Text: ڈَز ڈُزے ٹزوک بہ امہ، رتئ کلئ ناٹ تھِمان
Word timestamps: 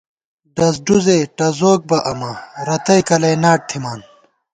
ڈَز 0.55 0.75
ڈُزے 0.85 1.17
ٹزوک 1.37 1.79
بہ 1.89 1.97
امہ، 2.11 2.31
رتئ 2.67 3.01
کلئ 3.07 3.35
ناٹ 3.43 3.59
تھِمان 3.69 3.99